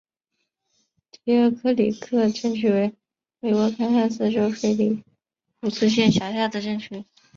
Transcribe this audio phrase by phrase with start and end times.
[1.11, 2.91] 迪尔克里克镇区为
[3.39, 5.03] 美国堪萨斯州菲利
[5.59, 7.05] 普斯县辖下的镇区。